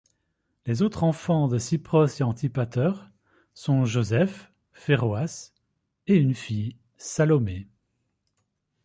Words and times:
Les 0.65 0.81
autres 0.81 1.03
enfants 1.03 1.47
de 1.47 1.59
Cypros 1.59 2.07
et 2.07 2.23
Antipater 2.23 2.89
sont 3.53 3.85
Joseph, 3.85 4.51
Phéroas, 4.73 5.51
et 6.07 6.15
une 6.15 6.33
fille, 6.33 6.75
Salomé. 6.97 7.67